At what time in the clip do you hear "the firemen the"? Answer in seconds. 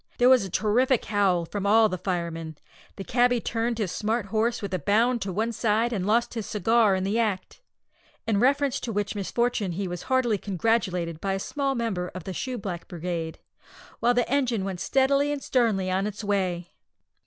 1.87-3.03